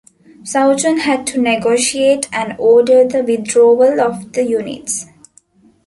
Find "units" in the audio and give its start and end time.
4.43-5.05